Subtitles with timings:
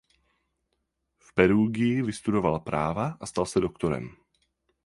[1.19, 4.15] V Perugii vystudoval práva a stal se doktorem.